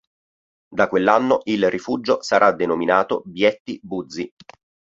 [0.73, 4.33] Da quell'anno il rifugio sarà denominato "Bietti-Buzzi".